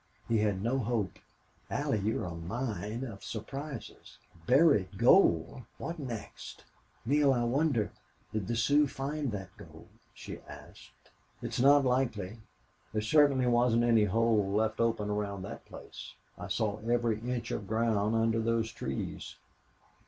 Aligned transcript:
He 0.27 0.39
had 0.39 0.63
no 0.63 0.79
hope." 0.79 1.19
"Allie, 1.69 1.99
you're 1.99 2.25
a 2.25 2.33
mine 2.33 3.03
of 3.03 3.23
surprises. 3.23 4.17
Buried 4.47 4.97
gold! 4.97 5.61
What 5.77 5.99
next?" 5.99 6.63
"Neale, 7.05 7.31
I 7.31 7.43
wonder 7.43 7.91
did 8.33 8.47
the 8.47 8.55
Sioux 8.55 8.87
find 8.87 9.31
that 9.31 9.55
gold?" 9.57 9.89
she 10.11 10.39
asked. 10.49 11.11
"It's 11.43 11.59
not 11.59 11.85
likely. 11.85 12.39
There 12.91 12.99
certainly 13.03 13.45
wasn't 13.45 13.83
any 13.83 14.05
hole 14.05 14.51
left 14.51 14.79
open 14.79 15.11
around 15.11 15.43
that 15.43 15.65
place. 15.67 16.15
I 16.35 16.47
saw 16.47 16.79
every 16.79 17.19
inch 17.19 17.51
of 17.51 17.67
ground 17.67 18.15
under 18.15 18.39
those 18.41 18.71
trees.... 18.71 19.35